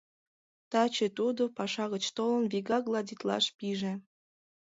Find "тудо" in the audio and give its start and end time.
1.17-1.43